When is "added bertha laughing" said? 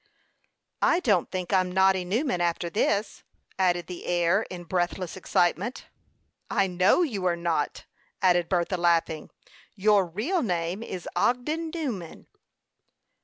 8.19-9.29